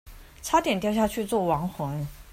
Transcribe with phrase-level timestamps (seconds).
[0.41, 2.07] 差點掉下去做亡魂